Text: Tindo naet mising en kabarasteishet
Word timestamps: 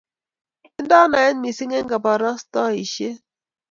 Tindo 0.75 0.99
naet 1.11 1.35
mising 1.41 1.73
en 1.79 1.87
kabarasteishet 1.91 3.17